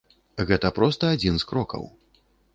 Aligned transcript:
Гэта 0.51 0.71
проста 0.79 1.13
адзін 1.17 1.39
з 1.45 1.49
крокаў. 1.53 1.89